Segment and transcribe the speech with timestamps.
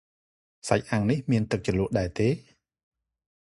[0.67, 2.29] សាច់អាំងនេះមានទឹកជ្រលក់ដែរទេ?